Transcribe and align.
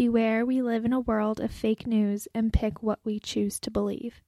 Beware, 0.00 0.46
we 0.46 0.62
live 0.62 0.86
in 0.86 0.94
a 0.94 1.00
world 1.00 1.40
of 1.40 1.50
fake 1.50 1.86
news 1.86 2.26
and 2.34 2.54
pick 2.54 2.82
what 2.82 3.00
we 3.04 3.20
choose 3.20 3.60
to 3.60 3.70
believe. 3.70 4.22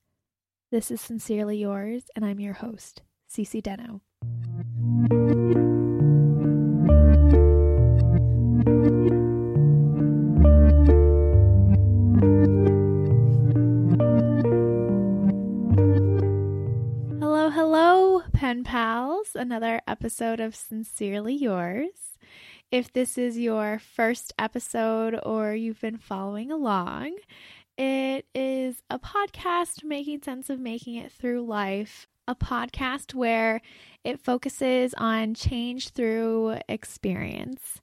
This 0.69 0.91
is 0.91 1.01
Sincerely 1.01 1.57
Yours, 1.57 2.03
and 2.15 2.23
I'm 2.23 2.39
your 2.39 2.53
host, 2.53 3.01
Cece 3.27 3.59
Deno. 3.59 4.01
Hello, 17.19 17.49
hello, 17.49 18.21
pen 18.31 18.63
pals. 18.63 19.29
Another 19.33 19.81
episode 19.87 20.39
of 20.39 20.55
Sincerely 20.55 21.33
Yours. 21.33 22.12
If 22.73 22.91
this 22.91 23.19
is 23.19 23.37
your 23.37 23.77
first 23.77 24.33
episode 24.39 25.19
or 25.21 25.53
you've 25.53 25.79
been 25.79 25.99
following 25.99 26.51
along, 26.51 27.17
it 27.77 28.25
is 28.33 28.81
a 28.89 28.97
podcast 28.97 29.83
making 29.83 30.23
sense 30.23 30.49
of 30.49 30.59
making 30.59 30.95
it 30.95 31.11
through 31.11 31.45
life, 31.45 32.07
a 32.27 32.33
podcast 32.33 33.13
where 33.13 33.61
it 34.03 34.19
focuses 34.19 34.95
on 34.97 35.35
change 35.35 35.89
through 35.89 36.57
experience. 36.67 37.79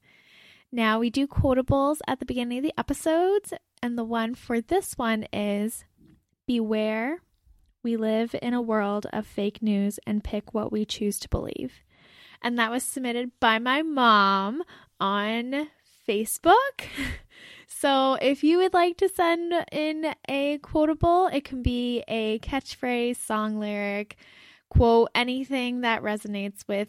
Now, 0.73 0.99
we 0.99 1.09
do 1.09 1.29
quotables 1.29 1.99
at 2.09 2.19
the 2.19 2.27
beginning 2.27 2.59
of 2.59 2.65
the 2.65 2.75
episodes, 2.77 3.55
and 3.81 3.97
the 3.97 4.03
one 4.03 4.35
for 4.35 4.61
this 4.61 4.99
one 4.99 5.25
is 5.33 5.85
Beware, 6.49 7.21
we 7.85 7.97
live 7.97 8.35
in 8.43 8.55
a 8.55 8.61
world 8.61 9.07
of 9.13 9.25
fake 9.25 9.63
news 9.63 10.01
and 10.05 10.25
pick 10.25 10.53
what 10.53 10.73
we 10.73 10.85
choose 10.85 11.21
to 11.21 11.29
believe. 11.29 11.85
And 12.43 12.59
that 12.59 12.71
was 12.71 12.83
submitted 12.83 13.33
by 13.41 13.59
my 13.59 13.83
mom 13.83 14.63
on 14.99 15.69
Facebook. 16.09 16.87
So 17.81 18.19
if 18.21 18.45
you 18.45 18.59
would 18.59 18.75
like 18.75 18.99
to 18.99 19.09
send 19.09 19.55
in 19.73 20.13
a 20.29 20.59
quotable, 20.59 21.29
it 21.29 21.45
can 21.45 21.63
be 21.63 22.05
a 22.09 22.39
catchphrase, 22.41 23.17
song 23.17 23.59
lyric, 23.59 24.17
quote, 24.69 25.09
anything 25.15 25.81
that 25.81 26.03
resonates 26.03 26.69
with 26.69 26.89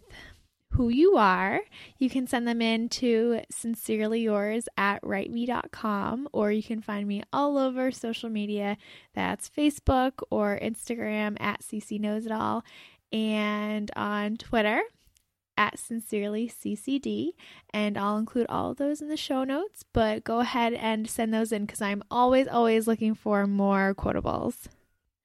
who 0.72 0.90
you 0.90 1.16
are. 1.16 1.62
You 1.98 2.10
can 2.10 2.28
send 2.28 2.46
them 2.46 2.62
in 2.62 2.90
to 2.90 3.40
sincerely 3.50 4.20
yours 4.20 4.68
at 4.76 5.02
writeme.com 5.02 6.28
or 6.34 6.52
you 6.52 6.62
can 6.62 6.82
find 6.82 7.08
me 7.08 7.24
all 7.32 7.58
over 7.58 7.90
social 7.92 8.30
media. 8.30 8.76
That's 9.16 9.50
Facebook 9.50 10.22
or 10.30 10.60
Instagram 10.62 11.38
at 11.40 11.62
CC 11.62 12.02
Knows 12.02 12.26
It 12.26 12.34
All 12.34 12.66
and 13.14 13.90
on 13.96 14.36
Twitter 14.36 14.82
at 15.62 15.78
sincerely 15.78 16.50
ccd 16.50 17.34
and 17.72 17.96
i'll 17.96 18.18
include 18.18 18.48
all 18.50 18.72
of 18.72 18.78
those 18.78 19.00
in 19.00 19.10
the 19.10 19.18
show 19.18 19.44
notes 19.44 19.86
but 19.94 20.24
go 20.24 20.40
ahead 20.40 20.74
and 20.74 21.08
send 21.08 21.32
those 21.32 21.52
in 21.52 21.66
because 21.66 21.82
i'm 21.82 22.02
always 22.10 22.48
always 22.48 22.88
looking 22.88 23.14
for 23.14 23.46
more 23.46 23.94
quotables. 23.94 24.68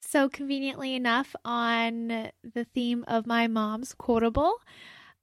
So 0.03 0.28
conveniently 0.28 0.95
enough 0.95 1.34
on 1.45 2.31
the 2.55 2.67
theme 2.75 3.03
of 3.09 3.27
my 3.27 3.47
mom's 3.47 3.95
quotable 3.95 4.61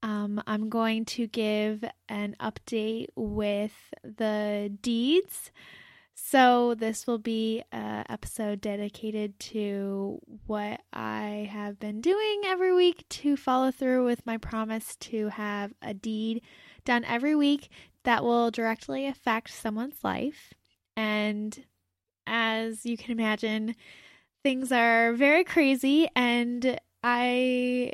um, 0.01 0.41
i'm 0.47 0.67
going 0.67 1.05
to 1.05 1.27
give 1.27 1.83
an 2.09 2.35
update 2.39 3.07
with 3.15 3.75
the 4.03 4.75
deeds 4.81 5.51
so, 6.15 6.75
this 6.75 7.07
will 7.07 7.17
be 7.17 7.63
an 7.71 8.05
episode 8.07 8.61
dedicated 8.61 9.39
to 9.39 10.19
what 10.45 10.81
I 10.91 11.49
have 11.51 11.79
been 11.79 12.01
doing 12.01 12.41
every 12.45 12.73
week 12.73 13.05
to 13.09 13.35
follow 13.35 13.71
through 13.71 14.05
with 14.05 14.25
my 14.25 14.37
promise 14.37 14.95
to 14.97 15.29
have 15.29 15.73
a 15.81 15.93
deed 15.93 16.41
done 16.85 17.03
every 17.05 17.35
week 17.35 17.69
that 18.03 18.23
will 18.23 18.51
directly 18.51 19.07
affect 19.07 19.51
someone's 19.51 20.03
life. 20.03 20.53
And 20.95 21.65
as 22.27 22.85
you 22.85 22.95
can 22.95 23.11
imagine, 23.11 23.75
things 24.43 24.71
are 24.71 25.13
very 25.13 25.43
crazy, 25.43 26.07
and 26.15 26.79
I 27.03 27.93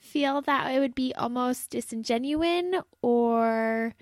feel 0.00 0.40
that 0.42 0.72
it 0.72 0.80
would 0.80 0.94
be 0.94 1.14
almost 1.14 1.70
disingenuous 1.70 2.82
or 3.00 3.94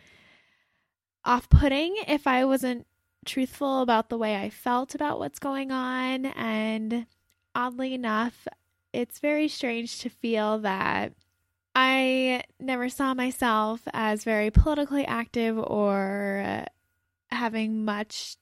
off 1.24 1.48
putting 1.48 1.96
if 2.06 2.26
I 2.26 2.44
wasn't 2.44 2.86
truthful 3.26 3.82
about 3.82 4.08
the 4.08 4.18
way 4.18 4.36
I 4.36 4.50
felt 4.50 4.94
about 4.94 5.18
what's 5.18 5.38
going 5.38 5.70
on. 5.70 6.26
And 6.26 7.06
oddly 7.54 7.94
enough, 7.94 8.46
it's 8.92 9.18
very 9.18 9.48
strange 9.48 9.98
to 10.00 10.08
feel 10.08 10.58
that 10.60 11.12
I 11.74 12.44
never 12.58 12.88
saw 12.88 13.12
myself 13.12 13.82
as 13.92 14.24
very 14.24 14.50
politically 14.50 15.04
active 15.04 15.58
or 15.58 16.64
having 17.30 17.84
much 17.84 18.36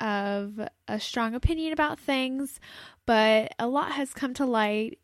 of 0.00 0.58
a 0.88 0.98
strong 0.98 1.34
opinion 1.34 1.72
about 1.72 2.00
things, 2.00 2.58
but 3.06 3.52
a 3.58 3.68
lot 3.68 3.92
has 3.92 4.14
come 4.14 4.34
to 4.34 4.46
light 4.46 4.98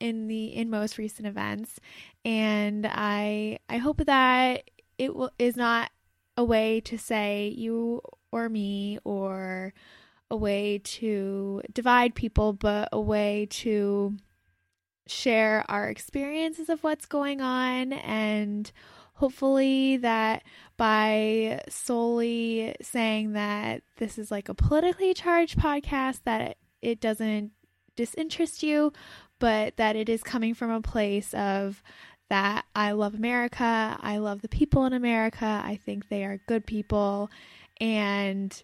in 0.00 0.28
the 0.28 0.46
in 0.46 0.70
most 0.70 0.98
recent 0.98 1.26
events, 1.26 1.80
and 2.24 2.86
I 2.88 3.58
I 3.68 3.78
hope 3.78 4.04
that 4.06 4.70
it 4.98 5.14
will, 5.14 5.30
is 5.38 5.56
not 5.56 5.90
a 6.36 6.44
way 6.44 6.80
to 6.82 6.96
say 6.96 7.48
you 7.48 8.02
or 8.32 8.48
me 8.48 8.98
or 9.04 9.72
a 10.30 10.36
way 10.36 10.80
to 10.84 11.62
divide 11.72 12.14
people, 12.14 12.52
but 12.52 12.88
a 12.92 13.00
way 13.00 13.46
to 13.50 14.16
share 15.06 15.64
our 15.68 15.88
experiences 15.88 16.68
of 16.68 16.82
what's 16.82 17.06
going 17.06 17.40
on. 17.40 17.92
And 17.92 18.70
hopefully 19.14 19.96
that 19.98 20.42
by 20.76 21.60
solely 21.68 22.74
saying 22.82 23.32
that 23.32 23.82
this 23.96 24.18
is 24.18 24.30
like 24.30 24.48
a 24.48 24.54
politically 24.54 25.14
charged 25.14 25.58
podcast 25.58 26.20
that 26.24 26.58
it 26.82 27.00
doesn't 27.00 27.52
disinterest 27.96 28.62
you 28.62 28.92
but 29.38 29.76
that 29.76 29.96
it 29.96 30.08
is 30.08 30.22
coming 30.22 30.54
from 30.54 30.70
a 30.70 30.82
place 30.82 31.32
of 31.34 31.82
that 32.28 32.64
I 32.74 32.92
love 32.92 33.14
America, 33.14 33.96
I 34.00 34.18
love 34.18 34.42
the 34.42 34.48
people 34.48 34.84
in 34.84 34.92
America, 34.92 35.62
I 35.64 35.76
think 35.76 36.08
they 36.08 36.24
are 36.24 36.40
good 36.46 36.66
people 36.66 37.30
and 37.80 38.62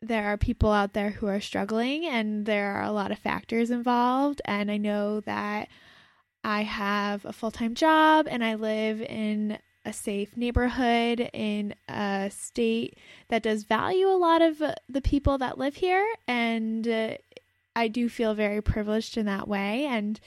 there 0.00 0.26
are 0.26 0.36
people 0.36 0.70
out 0.72 0.92
there 0.92 1.10
who 1.10 1.26
are 1.26 1.40
struggling 1.40 2.06
and 2.06 2.46
there 2.46 2.72
are 2.72 2.84
a 2.84 2.92
lot 2.92 3.10
of 3.10 3.18
factors 3.18 3.70
involved. 3.70 4.40
And 4.44 4.70
i 4.70 4.76
know 4.76 5.20
that 5.20 5.68
i 6.44 6.62
have 6.62 7.24
a 7.24 7.32
full-time 7.32 7.74
job 7.74 8.26
and 8.30 8.44
i 8.44 8.54
live 8.54 9.00
in 9.02 9.58
a 9.84 9.92
safe 9.92 10.36
neighborhood 10.36 11.30
in 11.32 11.74
a 11.88 12.30
state 12.32 12.98
that 13.28 13.42
does 13.42 13.64
value 13.64 14.06
a 14.06 14.18
lot 14.18 14.42
of 14.42 14.62
the 14.88 15.00
people 15.00 15.38
that 15.38 15.58
live 15.58 15.76
here. 15.76 16.06
And 16.26 16.86
uh, 16.86 17.14
i 17.74 17.88
do 17.88 18.08
feel 18.08 18.34
very 18.34 18.62
privileged 18.62 19.16
in 19.16 19.26
that 19.26 19.48
way. 19.48 19.86
And 19.86 20.20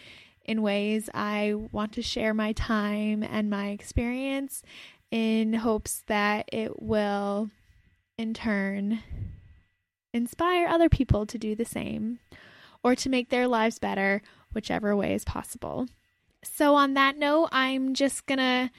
in 0.43 0.61
ways 0.61 1.09
i 1.13 1.53
want 1.71 1.93
to 1.93 2.01
share 2.01 2.33
my 2.33 2.51
time 2.53 3.23
and 3.23 3.49
my 3.49 3.69
experience 3.69 4.63
in 5.11 5.53
hopes 5.53 6.03
that 6.07 6.49
it 6.51 6.81
will 6.81 7.51
in 8.21 8.33
turn 8.33 8.99
inspire 10.13 10.67
other 10.67 10.89
people 10.89 11.25
to 11.25 11.37
do 11.37 11.55
the 11.55 11.65
same 11.65 12.19
or 12.83 12.95
to 12.95 13.09
make 13.09 13.29
their 13.29 13.47
lives 13.47 13.79
better, 13.79 14.21
whichever 14.53 14.95
way 14.95 15.13
is 15.13 15.25
possible. 15.25 15.87
So, 16.43 16.75
on 16.75 16.93
that 16.95 17.17
note, 17.17 17.49
I'm 17.51 17.93
just 17.93 18.25
gonna 18.25 18.71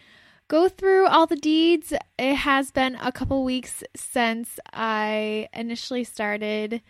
go 0.48 0.68
through 0.68 1.06
all 1.06 1.26
the 1.26 1.36
deeds. 1.36 1.92
It 2.18 2.34
has 2.34 2.70
been 2.70 2.96
a 2.96 3.12
couple 3.12 3.44
weeks 3.44 3.82
since 3.94 4.58
I 4.72 5.48
initially 5.52 6.04
started 6.04 6.82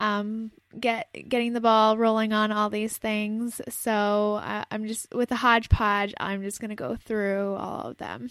um, 0.00 0.50
get 0.78 1.08
getting 1.28 1.52
the 1.52 1.60
ball 1.60 1.96
rolling 1.96 2.32
on 2.32 2.50
all 2.50 2.70
these 2.70 2.96
things. 2.98 3.60
So 3.68 4.40
uh, 4.42 4.64
I'm 4.70 4.86
just 4.86 5.06
with 5.14 5.28
the 5.28 5.36
hodgepodge. 5.36 6.12
I'm 6.18 6.42
just 6.42 6.60
gonna 6.60 6.74
go 6.74 6.96
through 6.96 7.54
all 7.54 7.90
of 7.90 7.98
them. 7.98 8.30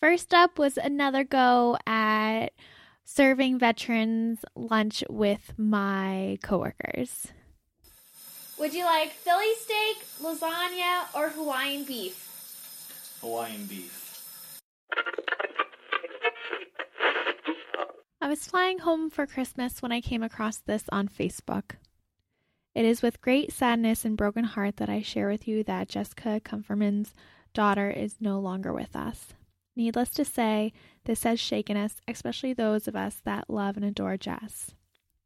First 0.00 0.34
up 0.34 0.58
was 0.58 0.76
another 0.76 1.24
go 1.24 1.78
at 1.86 2.48
serving 3.04 3.58
veterans 3.58 4.44
lunch 4.54 5.02
with 5.08 5.54
my 5.56 6.38
coworkers. 6.42 7.28
Would 8.58 8.74
you 8.74 8.84
like 8.84 9.12
Philly 9.12 9.54
steak, 9.58 10.04
lasagna, 10.22 11.14
or 11.14 11.30
Hawaiian 11.30 11.84
beef? 11.84 13.18
Hawaiian 13.20 13.64
beef. 13.66 14.60
I 18.20 18.28
was 18.28 18.46
flying 18.46 18.80
home 18.80 19.08
for 19.08 19.26
Christmas 19.26 19.80
when 19.80 19.92
I 19.92 20.00
came 20.00 20.22
across 20.22 20.58
this 20.58 20.84
on 20.90 21.08
Facebook. 21.08 21.76
It 22.74 22.84
is 22.84 23.00
with 23.00 23.22
great 23.22 23.52
sadness 23.52 24.04
and 24.04 24.16
broken 24.16 24.44
heart 24.44 24.76
that 24.76 24.90
I 24.90 25.00
share 25.00 25.28
with 25.28 25.48
you 25.48 25.64
that 25.64 25.88
Jessica 25.88 26.40
Kupferman's 26.44 27.14
daughter 27.54 27.88
is 27.88 28.16
no 28.20 28.38
longer 28.38 28.72
with 28.72 28.94
us. 28.94 29.32
Needless 29.76 30.08
to 30.10 30.24
say, 30.24 30.72
this 31.04 31.24
has 31.24 31.38
shaken 31.38 31.76
us, 31.76 32.00
especially 32.08 32.54
those 32.54 32.88
of 32.88 32.96
us 32.96 33.20
that 33.24 33.50
love 33.50 33.76
and 33.76 33.84
adore 33.84 34.16
Jess. 34.16 34.70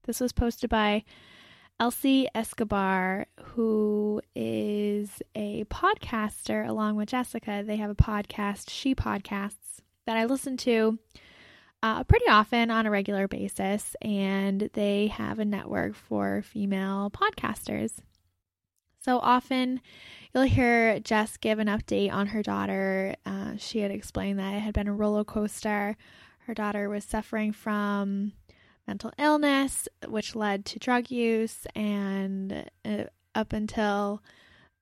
This 0.05 0.19
was 0.19 0.33
posted 0.33 0.69
by 0.69 1.05
Elsie 1.79 2.29
Escobar, 2.35 3.27
who 3.41 4.21
is 4.35 5.23
a 5.35 5.65
podcaster 5.65 6.69
along 6.69 6.97
with 6.97 7.09
Jessica. 7.09 7.63
They 7.65 7.77
have 7.77 7.91
a 7.91 7.95
podcast, 7.95 8.69
She 8.69 8.95
Podcasts, 8.95 9.81
that 10.07 10.17
I 10.17 10.25
listen 10.25 10.57
to 10.59 10.99
uh, 11.83 12.05
pretty 12.05 12.27
often 12.29 12.71
on 12.71 12.87
a 12.87 12.91
regular 12.91 13.29
basis, 13.29 13.95
and 14.03 14.69
they 14.75 15.07
have 15.07 15.39
a 15.39 15.45
network 15.45 15.95
for 15.95 16.43
female 16.43 17.11
podcasters. 17.11 17.93
So 19.03 19.19
often 19.19 19.81
you'll 20.33 20.45
hear 20.45 21.01
Jess 21.01 21.37
give 21.37 21.59
an 21.59 21.69
update 21.69 22.13
on 22.13 22.29
her 22.29 22.43
daughter. 22.43 23.15
Uh, 23.25 23.53
she 23.57 23.81
had 23.81 23.91
explained 23.91 24.39
that 24.39 24.55
it 24.55 24.61
had 24.61 24.75
been 24.75 24.89
a 24.89 24.95
roller 24.95 25.25
coaster. 25.25 25.97
Her 26.41 26.55
daughter 26.55 26.89
was 26.89 27.05
suffering 27.05 27.53
from 27.53 28.33
mental 28.87 29.13
illness, 29.19 29.89
which 30.07 30.35
led 30.35 30.65
to 30.67 30.79
drug 30.79 31.11
use, 31.11 31.67
and 31.75 32.69
uh, 32.85 33.05
up 33.35 33.53
until 33.53 34.23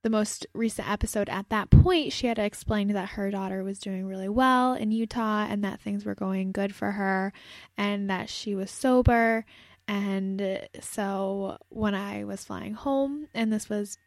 the 0.03 0.11
most 0.11 0.47
recent 0.55 0.89
episode 0.89 1.29
at 1.29 1.49
that 1.51 1.71
point, 1.71 2.13
she 2.13 2.27
had 2.29 2.39
explained 2.39 2.95
that 2.95 3.11
her 3.11 3.31
daughter 3.31 3.63
was 3.63 3.79
doing 3.79 4.07
really 4.07 4.29
well 4.29 4.75
in 4.75 4.91
Utah 4.91 5.47
and 5.49 5.63
that 5.65 5.81
things 5.81 6.05
were 6.05 6.15
going 6.15 6.53
good 6.53 6.75
for 6.75 6.93
her 6.93 7.33
and 7.77 8.09
that 8.09 8.31
she 8.31 8.55
was 8.55 8.71
sober. 8.71 9.45
And 9.87 10.69
so 10.81 11.59
when 11.69 11.95
I 11.95 12.25
was 12.25 12.45
flying 12.45 12.75
home, 12.75 13.29
and 13.35 13.53
this 13.53 13.69
was 13.69 13.99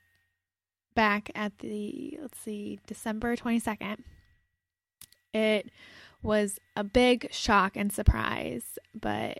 back 0.95 1.31
at 1.35 1.59
the, 1.59 2.17
let's 2.21 2.39
see, 2.39 2.79
December 2.87 3.35
22nd, 3.35 3.97
it 5.33 5.69
was 6.21 6.59
a 6.75 6.83
big 6.83 7.27
shock 7.31 7.75
and 7.75 7.91
surprise, 7.91 8.77
but 8.93 9.39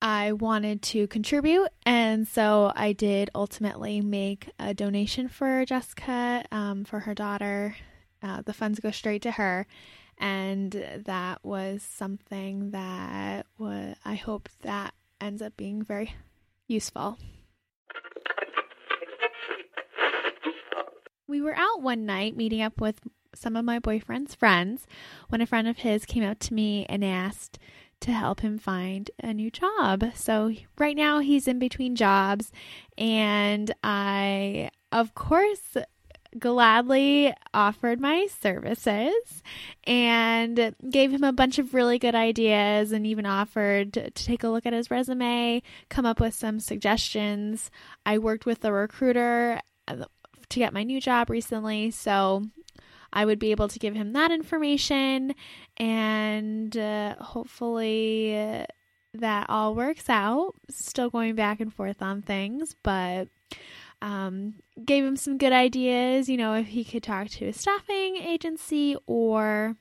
I 0.00 0.32
wanted 0.32 0.82
to 0.82 1.06
contribute, 1.06 1.68
and 1.86 2.28
so 2.28 2.72
I 2.76 2.92
did 2.92 3.30
ultimately 3.34 4.00
make 4.00 4.50
a 4.58 4.74
donation 4.74 5.28
for 5.28 5.64
Jessica 5.64 6.44
um, 6.52 6.84
for 6.84 7.00
her 7.00 7.14
daughter. 7.14 7.76
Uh, 8.22 8.42
the 8.42 8.52
funds 8.52 8.80
go 8.80 8.90
straight 8.90 9.22
to 9.22 9.32
her, 9.32 9.66
and 10.18 10.72
that 11.06 11.44
was 11.44 11.82
something 11.82 12.70
that 12.70 13.46
was, 13.58 13.96
I 14.04 14.14
hope 14.14 14.48
that 14.62 14.94
ends 15.20 15.40
up 15.40 15.56
being 15.56 15.82
very 15.82 16.14
useful. 16.68 17.18
We 21.26 21.40
were 21.40 21.56
out 21.56 21.82
one 21.82 22.04
night 22.04 22.36
meeting 22.36 22.60
up 22.60 22.80
with 22.80 23.00
some 23.34 23.56
of 23.56 23.64
my 23.64 23.78
boyfriend's 23.78 24.34
friends 24.34 24.86
when 25.28 25.40
a 25.40 25.46
friend 25.46 25.66
of 25.66 25.78
his 25.78 26.04
came 26.04 26.22
up 26.22 26.38
to 26.40 26.54
me 26.54 26.86
and 26.88 27.04
asked 27.04 27.58
to 28.00 28.12
help 28.12 28.40
him 28.40 28.58
find 28.58 29.10
a 29.22 29.32
new 29.32 29.50
job. 29.50 30.04
So 30.14 30.52
right 30.78 30.96
now 30.96 31.20
he's 31.20 31.48
in 31.48 31.58
between 31.58 31.96
jobs, 31.96 32.52
and 32.98 33.74
I, 33.82 34.70
of 34.92 35.14
course, 35.14 35.76
gladly 36.38 37.32
offered 37.54 38.00
my 38.00 38.26
services 38.26 39.42
and 39.84 40.74
gave 40.90 41.12
him 41.12 41.24
a 41.24 41.32
bunch 41.32 41.58
of 41.58 41.72
really 41.72 41.98
good 41.98 42.14
ideas 42.14 42.92
and 42.92 43.06
even 43.06 43.24
offered 43.24 43.94
to, 43.94 44.10
take 44.10 44.42
a 44.42 44.48
look 44.48 44.66
at 44.66 44.72
his 44.72 44.90
resume, 44.90 45.62
come 45.88 46.04
up 46.04 46.20
with 46.20 46.34
some 46.34 46.60
suggestions. 46.60 47.70
I 48.04 48.18
worked 48.18 48.46
with 48.46 48.60
the 48.60 48.72
recruiter 48.72 49.60
uh, 49.86 50.04
to 50.54 50.60
get 50.60 50.72
my 50.72 50.82
new 50.82 51.00
job 51.00 51.30
recently, 51.30 51.90
so 51.90 52.44
I 53.12 53.24
would 53.24 53.38
be 53.38 53.50
able 53.50 53.68
to 53.68 53.78
give 53.78 53.94
him 53.94 54.12
that 54.14 54.30
information 54.30 55.34
and 55.76 56.76
uh, 56.76 57.16
hopefully 57.16 58.36
uh, 58.36 58.66
that 59.14 59.46
all 59.48 59.74
works 59.74 60.08
out. 60.08 60.54
Still 60.70 61.10
going 61.10 61.34
back 61.34 61.60
and 61.60 61.72
forth 61.72 62.02
on 62.02 62.22
things, 62.22 62.74
but 62.82 63.28
um, 64.02 64.54
gave 64.84 65.04
him 65.04 65.16
some 65.16 65.38
good 65.38 65.52
ideas, 65.52 66.28
you 66.28 66.36
know, 66.36 66.54
if 66.54 66.68
he 66.68 66.84
could 66.84 67.02
talk 67.02 67.28
to 67.28 67.46
a 67.46 67.52
staffing 67.52 68.16
agency 68.16 68.96
or 69.06 69.76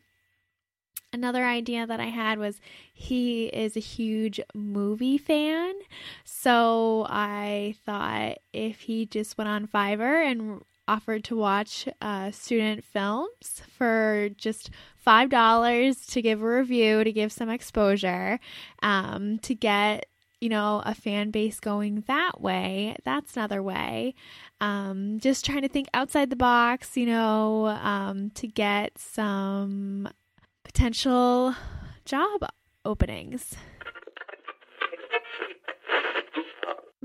another 1.13 1.45
idea 1.45 1.85
that 1.87 1.99
I 1.99 2.07
had 2.07 2.39
was 2.39 2.59
he 2.93 3.45
is 3.45 3.77
a 3.77 3.81
huge 3.81 4.39
movie 4.53 5.17
fan. 5.17 5.73
So 6.23 7.05
I 7.09 7.75
thought 7.85 8.39
if 8.51 8.81
he 8.81 9.05
just 9.05 9.37
went 9.37 9.49
on 9.49 9.67
Fiverr 9.67 10.29
and 10.29 10.61
offered 10.87 11.23
to 11.25 11.35
watch 11.35 11.87
uh, 12.01 12.31
student 12.31 12.83
films 12.83 13.61
for 13.69 14.29
just 14.37 14.69
five 14.97 15.29
dollars 15.29 16.05
to 16.07 16.21
give 16.21 16.41
a 16.41 16.47
review 16.47 17.03
to 17.03 17.11
give 17.11 17.31
some 17.31 17.49
exposure 17.49 18.39
um, 18.81 19.39
to 19.39 19.55
get 19.55 20.05
you 20.41 20.49
know 20.49 20.81
a 20.85 20.93
fan 20.93 21.31
base 21.31 21.61
going 21.61 22.03
that 22.07 22.41
way 22.41 22.95
that's 23.05 23.37
another 23.37 23.63
way 23.63 24.13
um, 24.59 25.19
just 25.19 25.45
trying 25.45 25.61
to 25.61 25.69
think 25.69 25.87
outside 25.93 26.29
the 26.29 26.35
box 26.35 26.97
you 26.97 27.05
know 27.05 27.67
um, 27.67 28.29
to 28.31 28.45
get 28.45 28.97
some 28.97 30.09
potential 30.73 31.55
job 32.05 32.41
openings 32.83 33.55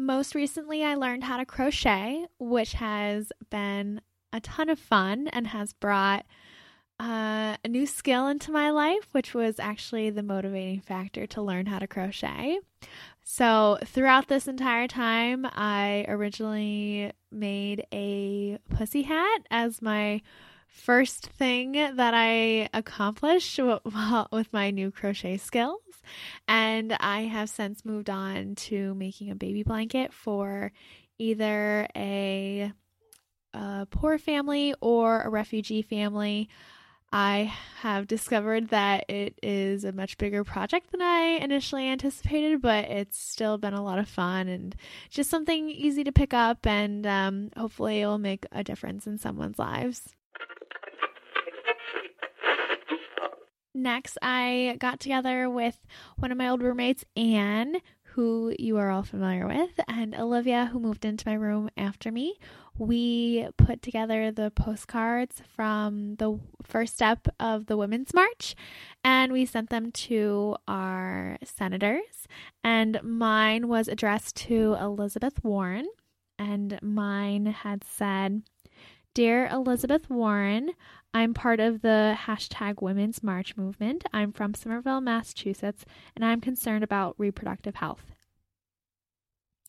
most 0.09 0.35
recently, 0.35 0.82
I 0.82 0.94
learned 0.94 1.25
how 1.25 1.37
to 1.37 1.44
crochet, 1.44 2.26
which 2.38 2.73
has 2.73 3.31
been 3.50 4.00
a 4.32 4.41
ton 4.41 4.70
of 4.70 4.79
fun 4.79 5.29
and 5.29 5.49
has 5.49 5.75
brought 5.75 6.25
uh, 6.99 7.56
a 7.62 7.69
new 7.69 7.85
skill 7.85 8.26
into 8.26 8.50
my 8.50 8.70
life, 8.70 9.09
which 9.12 9.35
was 9.35 9.61
actually 9.61 10.09
the 10.09 10.23
motivating 10.23 10.81
factor 10.81 11.26
to 11.26 11.43
learn 11.43 11.67
how 11.67 11.79
to 11.79 11.87
crochet. 11.87 12.59
So, 13.23 13.79
throughout 13.85 14.29
this 14.29 14.49
entire 14.49 14.88
time, 14.88 15.47
I 15.53 16.06
originally 16.09 17.12
made 17.31 17.85
a 17.93 18.59
pussy 18.71 19.03
hat 19.03 19.43
as 19.50 19.82
my 19.82 20.23
first 20.69 21.26
thing 21.26 21.73
that 21.73 22.15
I 22.15 22.69
accomplished 22.73 23.59
with 24.32 24.53
my 24.53 24.70
new 24.70 24.91
crochet 24.91 25.37
skills. 25.37 25.81
And 26.47 26.97
I 27.00 27.23
have 27.23 27.50
since 27.50 27.85
moved 27.85 28.09
on 28.09 28.55
to 28.55 28.94
making 28.94 29.31
a 29.31 29.35
baby 29.35 29.62
blanket 29.62 30.12
for 30.12 30.73
either 31.19 31.88
a, 31.94 32.73
a 33.53 33.87
poor 33.91 34.19
family 34.19 34.75
or 34.81 35.20
a 35.20 35.29
refugee 35.29 35.82
family. 35.82 36.49
I 37.11 37.55
have 37.81 38.06
discovered 38.06 38.69
that 38.69 39.09
it 39.09 39.38
is 39.43 39.85
a 39.85 39.93
much 39.93 40.19
bigger 40.19 40.44
project 40.44 40.91
than 40.91 41.00
I 41.00 41.38
initially 41.41 41.88
anticipated, 41.88 42.61
but 42.61 42.85
it's 42.85 43.19
still 43.19 43.56
been 43.56 43.73
a 43.73 43.82
lot 43.82 43.99
of 43.99 44.09
fun 44.09 44.47
and 44.49 44.76
just 45.09 45.31
something 45.31 45.71
easy 45.71 46.05
to 46.05 46.12
pick 46.12 46.35
up, 46.35 46.67
and 46.67 47.06
um, 47.06 47.50
hopefully, 47.56 48.03
it 48.03 48.06
will 48.06 48.19
make 48.19 48.44
a 48.53 48.62
difference 48.62 49.06
in 49.06 49.17
someone's 49.17 49.59
lives. 49.59 50.14
Next, 53.79 54.19
I 54.21 54.77
got 54.81 54.99
together 54.99 55.49
with 55.49 55.79
one 56.17 56.33
of 56.33 56.38
my 56.38 56.49
old 56.49 56.62
roommates, 56.62 57.05
Anne, 57.17 57.76
who 58.02 58.52
you 58.59 58.76
are 58.76 58.91
all 58.91 59.05
familiar 59.05 59.47
with, 59.47 59.79
and 59.87 60.17
Olivia, 60.17 60.67
who 60.73 60.81
moved 60.81 61.05
into 61.05 61.29
my 61.29 61.35
room 61.35 61.71
after 61.76 62.11
me. 62.11 62.38
We 62.76 63.47
put 63.57 63.81
together 63.81 64.33
the 64.33 64.50
postcards 64.50 65.43
from 65.55 66.17
the 66.17 66.41
first 66.64 66.95
step 66.95 67.29
of 67.38 67.67
the 67.67 67.76
Women's 67.76 68.12
March 68.12 68.57
and 69.05 69.33
we 69.33 69.47
sent 69.47 69.71
them 69.71 69.93
to 69.93 70.57
our 70.67 71.38
senators. 71.45 72.26
And 72.64 73.00
mine 73.05 73.69
was 73.69 73.87
addressed 73.87 74.35
to 74.49 74.76
Elizabeth 74.81 75.43
Warren, 75.45 75.88
and 76.38 76.79
mine 76.83 77.47
had 77.47 77.85
said, 77.85 78.43
Dear 79.15 79.49
Elizabeth 79.49 80.09
Warren, 80.09 80.71
I'm 81.12 81.35
part 81.35 81.59
of 81.59 81.83
the 81.83 82.17
hashtag 82.27 82.81
Women's 82.81 83.23
March 83.23 83.57
movement. 83.57 84.05
I'm 84.12 84.33
from 84.33 84.55
Somerville, 84.55 85.00
Massachusetts, 85.00 85.85
and 86.15 86.25
I'm 86.25 86.41
concerned 86.41 86.85
about 86.85 87.17
reproductive 87.19 87.77
health. 87.77 88.12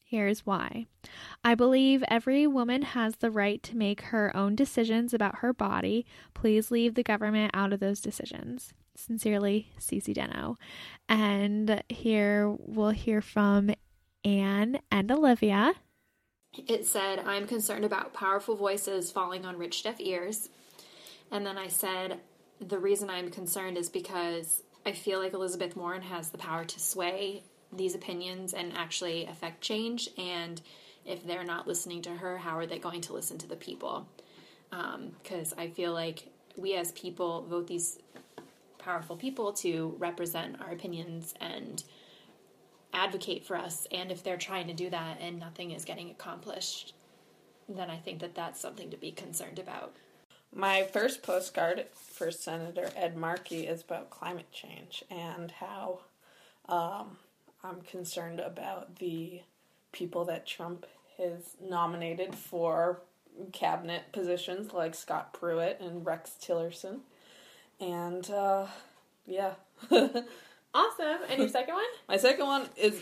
Here's 0.04 0.46
why. 0.46 0.88
I 1.44 1.54
believe 1.56 2.04
every 2.08 2.48
woman 2.48 2.82
has 2.82 3.18
the 3.18 3.30
right 3.30 3.62
to 3.64 3.78
make 3.78 4.02
her 4.02 4.36
own 4.36 4.56
decisions 4.56 5.14
about 5.14 5.40
her 5.40 5.54
body. 5.54 6.06
Please 6.34 6.72
leave 6.72 6.96
the 6.96 7.04
government 7.04 7.52
out 7.54 7.74
of 7.74 7.80
those 7.80 8.02
decisions. 8.02 8.74
Sincerely, 8.96 9.70
Cece 9.80 10.16
Deno. 10.16 10.56
And 11.08 11.84
here 11.90 12.50
we'll 12.58 12.90
hear 12.90 13.22
from 13.22 13.72
Anne 14.24 14.80
and 14.92 15.12
Olivia. 15.12 15.74
It 16.68 16.86
said, 16.86 17.20
I'm 17.20 17.48
concerned 17.48 17.86
about 17.86 18.14
powerful 18.14 18.56
voices 18.56 19.12
falling 19.12 19.46
on 19.46 19.58
rich 19.58 19.84
deaf 19.84 20.00
ears. 20.00 20.50
And 21.32 21.46
then 21.46 21.58
I 21.58 21.68
said, 21.68 22.20
the 22.60 22.80
reason 22.80 23.10
I'm 23.10 23.30
concerned 23.30 23.78
is 23.78 23.90
because 23.90 24.64
I 24.86 24.92
feel 24.92 25.20
like 25.20 25.34
Elizabeth 25.34 25.76
Warren 25.76 26.02
has 26.02 26.30
the 26.30 26.38
power 26.38 26.66
to 26.66 26.80
sway 26.80 27.44
these 27.72 27.96
opinions 27.96 28.54
and 28.54 28.74
actually 28.76 29.26
affect 29.26 29.62
change. 29.62 30.10
And 30.18 30.62
if 31.06 31.26
they're 31.26 31.44
not 31.44 31.68
listening 31.68 32.02
to 32.04 32.12
her, 32.12 32.38
how 32.38 32.58
are 32.58 32.66
they 32.66 32.80
going 32.80 33.02
to 33.02 33.14
listen 33.14 33.38
to 33.40 33.48
the 33.48 33.56
people? 33.56 34.08
Because 34.70 35.54
um, 35.54 35.60
I 35.60 35.68
feel 35.70 35.94
like 35.94 36.28
we 36.58 36.76
as 36.76 36.92
people 36.94 37.44
vote 37.44 37.68
these 37.68 38.00
powerful 38.80 39.16
people 39.16 39.54
to 39.54 39.96
represent 40.00 40.60
our 40.62 40.72
opinions 40.72 41.34
and 41.40 41.84
advocate 42.94 43.46
for 43.46 43.56
us. 43.56 43.88
And 43.92 44.12
if 44.12 44.24
they're 44.24 44.38
trying 44.38 44.68
to 44.68 44.74
do 44.74 44.90
that 44.90 45.20
and 45.22 45.40
nothing 45.40 45.72
is 45.72 45.86
getting 45.86 46.10
accomplished, 46.10 46.94
then 47.68 47.90
I 47.90 47.98
think 47.98 48.20
that 48.20 48.36
that's 48.36 48.60
something 48.60 48.90
to 48.90 48.98
be 48.98 49.12
concerned 49.12 49.60
about. 49.60 49.96
My 50.54 50.84
first 50.84 51.22
postcard 51.22 51.86
for 51.94 52.32
Senator 52.32 52.90
Ed 52.96 53.16
Markey 53.16 53.68
is 53.68 53.82
about 53.82 54.10
climate 54.10 54.52
change 54.52 55.04
and 55.12 55.52
how 55.52 56.00
um, 56.68 57.18
I'm 57.64 57.82
concerned 57.82 58.40
about 58.40 58.96
the 58.96 59.42
people 59.92 60.26
that 60.26 60.48
Trump 60.48 60.88
has 61.18 61.56
nominated 61.62 62.34
for 62.34 63.02
cabinet 63.52 64.12
positions, 64.12 64.74
like 64.74 64.96
Scott 64.96 65.34
Pruitt 65.34 65.80
and 65.80 66.06
Rex 66.06 66.36
Tillerson. 66.42 67.02
And 67.80 68.30
uh, 68.32 68.66
yeah. 69.28 69.54
Awesome. 70.74 71.20
And 71.30 71.40
your 71.40 71.50
second 71.50 71.74
one? 71.74 71.84
My 72.08 72.18
second 72.18 72.46
one 72.46 72.70
is 72.78 73.02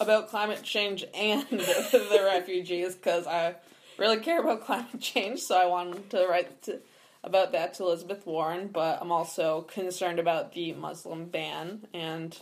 about 0.00 0.28
climate 0.28 0.62
change 0.62 1.04
and 1.14 1.46
the 1.50 2.22
refugees 2.24 2.94
because 2.94 3.26
I 3.26 3.56
really 3.98 4.18
care 4.18 4.40
about 4.40 4.64
climate 4.64 5.00
change, 5.00 5.40
so 5.40 5.56
I 5.56 5.66
wanted 5.66 6.10
to 6.10 6.26
write 6.28 6.62
to, 6.62 6.80
about 7.24 7.52
that 7.52 7.74
to 7.74 7.82
Elizabeth 7.84 8.24
Warren, 8.26 8.68
but 8.68 8.98
I'm 9.00 9.10
also 9.10 9.62
concerned 9.62 10.18
about 10.18 10.52
the 10.52 10.72
Muslim 10.74 11.26
ban 11.26 11.86
and 11.92 12.38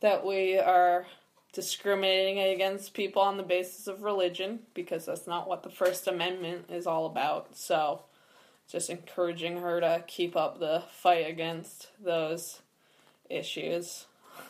that 0.00 0.26
we 0.26 0.58
are 0.58 1.06
discriminating 1.52 2.38
against 2.38 2.94
people 2.94 3.22
on 3.22 3.36
the 3.36 3.42
basis 3.42 3.86
of 3.86 4.02
religion 4.02 4.60
because 4.74 5.06
that's 5.06 5.26
not 5.26 5.48
what 5.48 5.62
the 5.62 5.70
First 5.70 6.06
Amendment 6.06 6.66
is 6.68 6.86
all 6.86 7.06
about. 7.06 7.56
So, 7.56 8.02
just 8.70 8.90
encouraging 8.90 9.58
her 9.58 9.80
to 9.80 10.04
keep 10.06 10.36
up 10.36 10.60
the 10.60 10.84
fight 10.92 11.28
against 11.28 11.88
those 12.02 12.60
issues. 13.30 14.06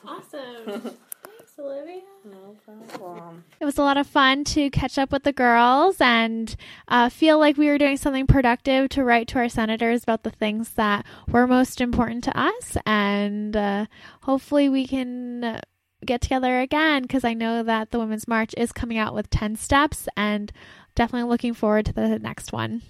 Awesome. 0.07 0.65
Thanks, 1.25 1.59
Olivia. 1.59 2.01
No 2.25 2.57
problem. 2.65 3.45
It 3.61 3.65
was 3.65 3.79
a 3.79 3.83
lot 3.83 3.97
of 3.97 4.07
fun 4.07 4.45
to 4.45 4.71
catch 4.71 4.99
up 4.99 5.13
with 5.13 5.25
the 5.25 5.33
girls 5.33 5.97
and 6.01 6.55
uh, 6.89 7.09
feel 7.09 7.39
like 7.39 7.57
we 7.57 7.69
were 7.69 7.79
doing 7.79 7.97
something 7.97 8.27
productive 8.27 8.89
to 8.91 9.05
write 9.05 9.29
to 9.29 9.39
our 9.39 9.49
senators 9.49 10.03
about 10.03 10.23
the 10.23 10.31
things 10.31 10.71
that 10.75 11.05
were 11.29 11.47
most 11.47 11.81
important 11.81 12.25
to 12.25 12.39
us. 12.39 12.77
And 12.87 13.57
uh, 13.57 13.87
hopefully, 14.23 14.69
we 14.69 14.87
can 14.87 15.45
uh, 15.45 15.61
get 16.05 16.21
together 16.21 16.61
again 16.61 17.03
because 17.03 17.25
I 17.25 17.35
know 17.35 17.63
that 17.63 17.91
the 17.91 17.99
Women's 17.99 18.29
March 18.29 18.55
is 18.57 18.73
coming 18.73 18.99
out 18.99 19.15
with 19.15 19.31
10 19.31 19.57
steps 19.57 20.09
and 20.17 20.53
definitely 20.95 21.29
looking 21.29 21.55
forward 21.55 21.87
to 21.87 21.93
the 21.93 22.19
next 22.19 22.53
one. 22.53 22.83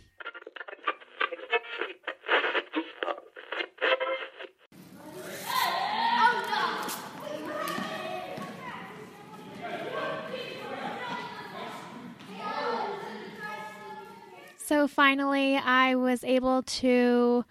So 14.71 14.87
finally, 14.87 15.57
I 15.57 15.97
was 15.97 16.23
able 16.23 16.63
to 16.63 17.45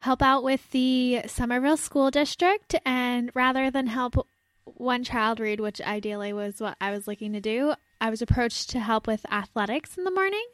help 0.00 0.20
out 0.20 0.42
with 0.42 0.68
the 0.72 1.20
Somerville 1.28 1.76
School 1.76 2.10
District, 2.10 2.74
and 2.84 3.30
rather 3.34 3.70
than 3.70 3.86
help 3.86 4.26
one 4.64 5.04
child 5.04 5.38
read, 5.38 5.60
which 5.60 5.80
ideally 5.80 6.32
was 6.32 6.60
what 6.60 6.76
I 6.80 6.90
was 6.90 7.06
looking 7.06 7.34
to 7.34 7.40
do, 7.40 7.74
I 8.00 8.10
was 8.10 8.20
approached 8.20 8.70
to 8.70 8.80
help 8.80 9.06
with 9.06 9.24
athletics 9.30 9.96
in 9.96 10.02
the 10.02 10.10
morning. 10.10 10.44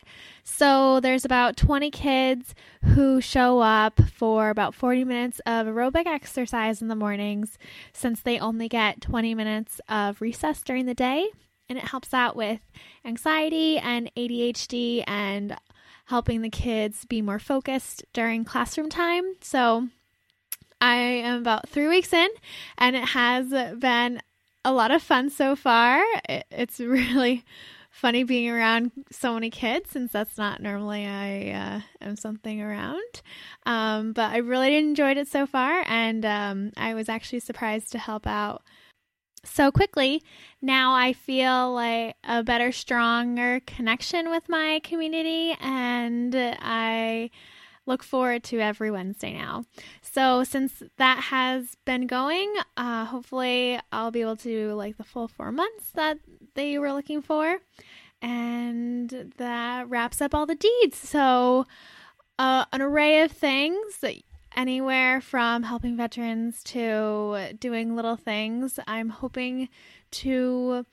So 0.45 1.01
there's 1.01 1.25
about 1.25 1.57
20 1.57 1.91
kids 1.91 2.55
who 2.85 3.23
show 3.23 3.61
up 3.61 4.03
for 4.11 4.51
about 4.51 4.75
40 4.75 5.05
minutes 5.05 5.41
of 5.47 5.67
aerobic 5.67 6.05
exercise 6.05 6.83
in 6.83 6.89
the 6.89 6.95
mornings 6.95 7.57
since 7.95 8.21
they 8.21 8.39
only 8.39 8.69
get 8.69 9.01
20 9.01 9.35
minutes 9.35 9.81
of 9.89 10.21
recess 10.21 10.61
during 10.61 10.85
the 10.85 10.93
day. 10.93 11.31
And 11.71 11.79
it 11.79 11.85
helps 11.85 12.13
out 12.13 12.35
with 12.35 12.61
anxiety 13.05 13.79
and 13.79 14.11
ADHD 14.17 15.05
and 15.07 15.57
helping 16.11 16.43
the 16.43 16.51
kids 16.51 17.05
be 17.05 17.23
more 17.23 17.39
focused 17.39 18.05
during 18.13 18.45
classroom 18.45 18.89
time. 18.89 19.23
So 19.43 19.87
I 20.81 20.97
am 20.97 21.41
about 21.41 21.69
three 21.69 21.87
weeks 21.87 22.13
in, 22.13 22.29
and 22.77 22.97
it 22.97 23.05
has 23.11 23.49
been 23.79 24.21
a 24.65 24.73
lot 24.73 24.91
of 24.91 25.05
fun 25.05 25.31
so 25.31 25.55
far. 25.55 26.03
It's 26.51 26.81
really 26.99 27.45
funny 27.93 28.25
being 28.25 28.51
around 28.51 28.91
so 29.13 29.35
many 29.35 29.51
kids 29.51 29.91
since 29.91 30.11
that's 30.11 30.37
not 30.37 30.61
normally 30.61 31.07
I 31.07 31.51
uh, 31.51 31.81
am 32.05 32.17
something 32.17 32.61
around. 32.61 33.23
Um, 33.65 34.13
but 34.13 34.33
I 34.33 34.39
really 34.39 34.77
enjoyed 34.77 35.17
it 35.17 35.29
so 35.29 35.47
far, 35.47 35.85
and 35.87 36.27
um, 36.27 36.73
I 36.77 36.95
was 36.95 37.09
actually 37.09 37.41
surprised 37.41 37.93
to 37.93 37.99
help 37.99 38.27
out 38.27 38.65
so 39.45 39.71
quickly. 39.71 40.23
Now 40.61 40.95
I 40.95 41.13
feel 41.13 41.73
like 41.73 42.17
a 42.25 42.43
better, 42.43 42.73
stronger 42.73 43.61
connection 43.67 44.31
with 44.31 44.49
my 44.49 44.81
community, 44.85 45.57
and 45.61 46.35
I 46.37 47.31
look 47.87 48.03
forward 48.03 48.45
to 48.45 48.61
every 48.61 48.91
Wednesday 48.91 49.33
now. 49.33 49.65
So 50.03 50.45
since 50.45 50.83
that 50.97 51.25
has 51.25 51.77
been 51.85 52.07
going, 52.07 52.55
uh, 52.77 53.07
hopefully 53.07 53.81
I'll 53.91 54.11
be 54.11 54.21
able 54.21 54.37
to 54.37 54.75
like 54.75 54.97
the 54.97 55.05
full 55.05 55.29
four 55.29 55.51
months 55.51 55.91
that 55.95 56.19
they 56.55 56.79
were 56.79 56.93
looking 56.93 57.23
for, 57.23 57.59
and 58.23 59.33
that 59.39 59.89
wraps 59.89 60.21
up 60.21 60.35
all 60.35 60.47
the 60.47 60.55
deeds. 60.55 60.99
So 60.99 61.67
uh, 62.39 62.65
an 62.73 62.83
array 62.83 63.23
of 63.23 63.33
things 63.33 63.99
anywhere 64.57 65.21
from 65.21 65.63
helping 65.63 65.97
veterans 65.97 66.63
to 66.65 67.55
doing 67.59 67.97
little 67.97 68.17
things. 68.17 68.79
I'm 68.87 69.09
hoping 69.09 69.69
to 70.13 70.85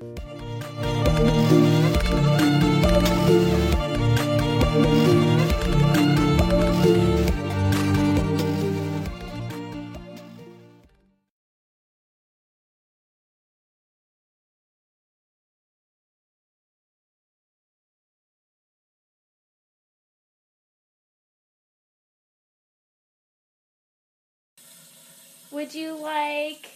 Would 25.64 25.74
you 25.74 25.96
like? 25.96 26.72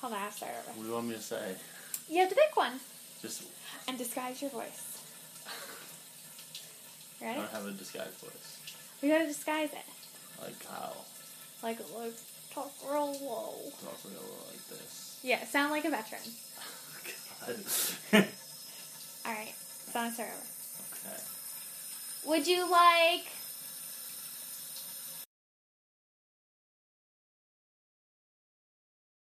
Hold 0.00 0.14
on, 0.14 0.20
I'll 0.22 0.30
start 0.30 0.52
over. 0.52 0.78
What 0.78 0.82
do 0.82 0.88
you 0.88 0.94
want 0.94 1.08
me 1.08 1.14
to 1.14 1.20
say? 1.20 1.56
You 2.08 2.20
have 2.20 2.30
to 2.30 2.34
pick 2.34 2.56
one 2.56 2.80
Just 3.20 3.44
and 3.86 3.98
disguise 3.98 4.40
your 4.40 4.50
voice. 4.50 5.04
Right? 7.20 7.32
I 7.32 7.34
don't 7.34 7.50
have 7.50 7.66
a 7.66 7.72
disguised 7.72 8.14
voice. 8.14 8.58
We 9.02 9.10
gotta 9.10 9.26
disguise 9.26 9.68
it. 9.74 9.84
Like 10.40 10.66
how? 10.66 10.94
Like, 11.62 11.80
like 11.94 12.14
talk 12.50 12.72
real 12.90 13.12
low. 13.12 13.70
Talk 13.84 13.98
real 14.06 14.22
low 14.22 14.46
like 14.50 14.66
this. 14.68 15.20
Yeah, 15.22 15.44
sound 15.44 15.70
like 15.70 15.84
a 15.84 15.90
veteran. 15.90 16.22
God. 17.44 17.56
All 19.26 19.32
right, 19.34 19.54
so 19.92 20.00
I'm 20.00 20.12
start 20.14 20.30
over. 20.30 21.10
okay. 21.10 21.22
Would 22.24 22.46
you 22.46 22.70
like 22.70 23.26